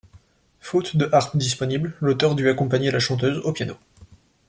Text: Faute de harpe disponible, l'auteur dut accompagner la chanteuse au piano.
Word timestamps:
Faute 0.61 0.97
de 0.97 1.07
harpe 1.13 1.37
disponible, 1.37 1.93
l'auteur 2.01 2.33
dut 2.33 2.49
accompagner 2.49 2.89
la 2.89 2.97
chanteuse 2.97 3.37
au 3.45 3.53
piano. 3.53 3.75